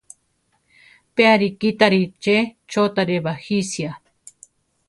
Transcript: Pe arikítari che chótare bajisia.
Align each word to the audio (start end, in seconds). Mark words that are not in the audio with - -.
Pe 1.13 1.23
arikítari 1.33 2.03
che 2.23 2.37
chótare 2.71 3.17
bajisia. 3.25 3.91